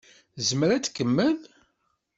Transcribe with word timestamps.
Tezmer 0.35 0.69
ad 0.71 0.83
tkemmel? 0.83 1.37